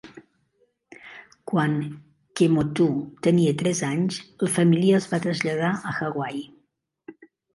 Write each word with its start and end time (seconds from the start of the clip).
Quan 1.49 1.75
Kemoeatu 2.39 2.87
tenia 3.27 3.53
tres 3.61 3.81
anys, 3.89 4.17
la 4.47 4.51
família 4.55 4.97
es 5.01 5.07
va 5.11 5.19
traslladar 5.29 5.69
a 5.91 5.95
Hawaii. 5.99 6.43